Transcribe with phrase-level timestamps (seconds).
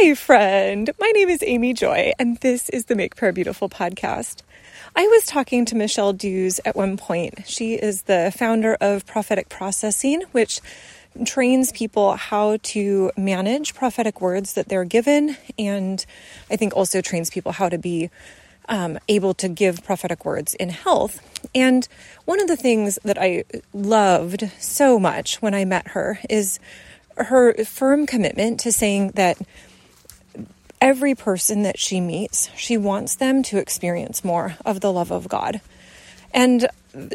[0.00, 0.90] Hi, friend.
[1.00, 4.42] My name is Amy Joy, and this is the Make Prayer Beautiful podcast.
[4.94, 7.42] I was talking to Michelle Dews at one point.
[7.46, 10.60] She is the founder of Prophetic Processing, which
[11.24, 16.06] trains people how to manage prophetic words that they're given, and
[16.48, 18.08] I think also trains people how to be
[18.68, 21.20] um, able to give prophetic words in health.
[21.56, 21.88] And
[22.24, 23.42] one of the things that I
[23.72, 26.60] loved so much when I met her is
[27.16, 29.38] her firm commitment to saying that
[30.80, 35.28] every person that she meets, she wants them to experience more of the love of
[35.28, 35.60] God.
[36.32, 36.68] And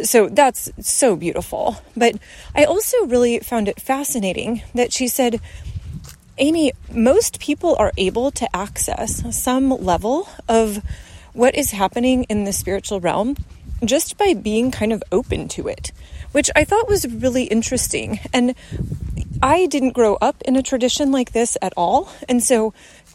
[0.04, 1.78] so that's so beautiful.
[1.96, 2.16] But
[2.56, 5.40] I also really found it fascinating that she said,
[6.38, 10.84] Amy, most people are able to access some level of
[11.34, 13.36] what is happening in the spiritual realm
[13.86, 15.92] just by being kind of open to it,
[16.32, 18.20] which I thought was really interesting.
[18.34, 18.56] And
[19.42, 22.10] I didn't grow up in a tradition like this at all.
[22.30, 22.74] And so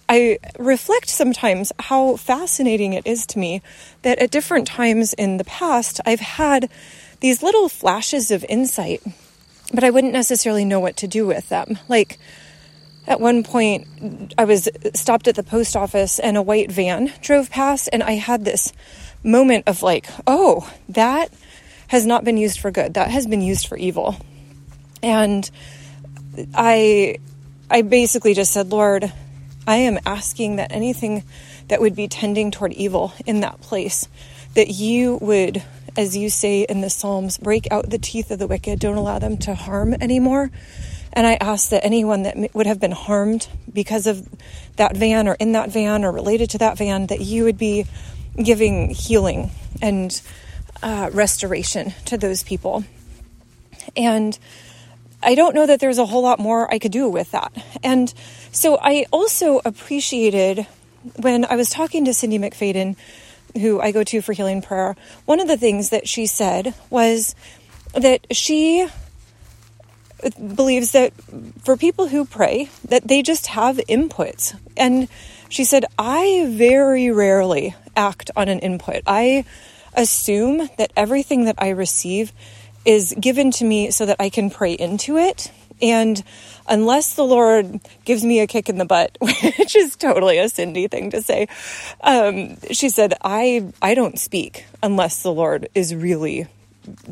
[0.08, 3.62] I reflect sometimes how fascinating it is to me
[4.02, 6.70] that at different times in the past, I've had
[7.20, 9.02] these little flashes of insight,
[9.72, 11.78] but I wouldn't necessarily know what to do with them.
[11.88, 12.18] Like,
[13.06, 17.50] at one point, I was stopped at the post office and a white van drove
[17.50, 18.72] past, and I had this
[19.22, 21.30] moment of like, oh, that
[21.88, 22.94] has not been used for good.
[22.94, 24.16] That has been used for evil.
[25.02, 25.50] And
[26.54, 27.18] I
[27.70, 29.12] I basically just said, Lord,
[29.68, 31.24] I am asking that anything
[31.68, 34.08] that would be tending toward evil in that place,
[34.54, 35.62] that you would,
[35.94, 39.18] as you say in the Psalms, break out the teeth of the wicked, don't allow
[39.18, 40.50] them to harm anymore.
[41.12, 44.26] And I ask that anyone that would have been harmed because of
[44.76, 47.84] that van or in that van or related to that van, that you would be
[48.42, 49.50] giving healing
[49.82, 50.18] and
[50.82, 52.84] uh, restoration to those people.
[53.94, 54.38] And
[55.22, 57.52] I don't know that there's a whole lot more I could do with that.
[57.82, 58.12] And
[58.52, 60.66] so I also appreciated
[61.16, 62.96] when I was talking to Cindy McFadden,
[63.60, 67.34] who I go to for healing prayer, one of the things that she said was
[67.94, 68.88] that she
[70.54, 71.12] believes that
[71.62, 75.08] for people who pray that they just have inputs and
[75.48, 79.44] she said i very rarely act on an input i
[79.94, 82.32] assume that everything that i receive
[82.84, 85.50] is given to me so that I can pray into it.
[85.80, 86.22] And
[86.66, 90.88] unless the Lord gives me a kick in the butt, which is totally a Cindy
[90.88, 91.48] thing to say,
[92.00, 96.46] um, she said, I, I don't speak unless the Lord is really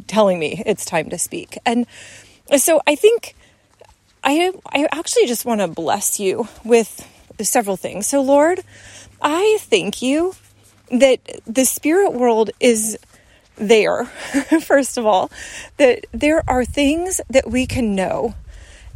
[0.06, 1.58] telling me it's time to speak.
[1.64, 1.86] And
[2.56, 3.34] so I think
[4.24, 7.06] I, I actually just want to bless you with
[7.40, 8.06] several things.
[8.06, 8.60] So, Lord,
[9.22, 10.34] I thank you
[10.90, 12.98] that the spirit world is
[13.56, 14.04] there,
[14.62, 15.30] first of all,
[15.76, 18.34] that there are things that we can know.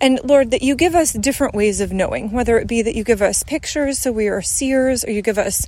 [0.00, 3.04] And Lord, that you give us different ways of knowing, whether it be that you
[3.04, 5.66] give us pictures so we are seers, or you give us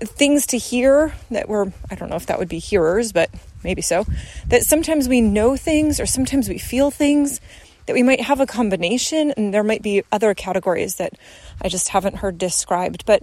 [0.00, 3.30] things to hear that we're, I don't know if that would be hearers, but
[3.62, 4.04] maybe so.
[4.48, 7.40] That sometimes we know things or sometimes we feel things,
[7.86, 11.12] that we might have a combination, and there might be other categories that
[11.60, 13.04] I just haven't heard described.
[13.06, 13.22] But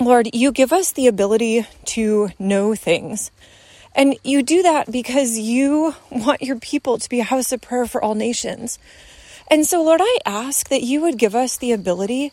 [0.00, 3.30] Lord, you give us the ability to know things.
[3.94, 7.86] And you do that because you want your people to be a house of prayer
[7.86, 8.78] for all nations.
[9.50, 12.32] And so, Lord, I ask that you would give us the ability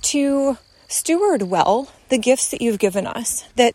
[0.00, 0.58] to
[0.88, 3.44] steward well the gifts that you've given us.
[3.56, 3.74] That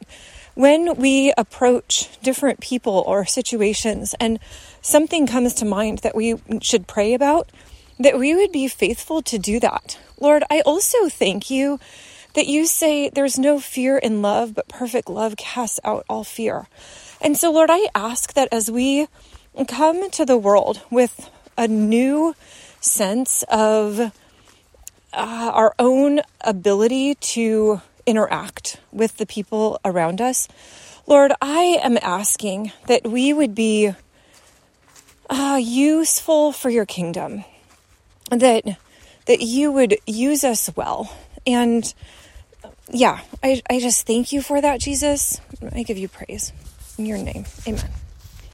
[0.54, 4.40] when we approach different people or situations and
[4.82, 7.50] something comes to mind that we should pray about,
[8.00, 10.00] that we would be faithful to do that.
[10.20, 11.80] Lord, I also thank you
[12.38, 16.68] that you say there's no fear in love, but perfect love casts out all fear.
[17.20, 19.08] And so, Lord, I ask that as we
[19.68, 22.36] come to the world with a new
[22.80, 24.12] sense of uh,
[25.14, 30.48] our own ability to interact with the people around us,
[31.08, 33.94] Lord, I am asking that we would be
[35.28, 37.46] uh, useful for your kingdom,
[38.30, 38.78] that
[39.26, 41.12] that you would use us well,
[41.48, 41.94] and
[42.92, 45.40] yeah, I I just thank you for that, Jesus.
[45.74, 46.54] I give you praise.
[46.98, 47.90] In your name, amen.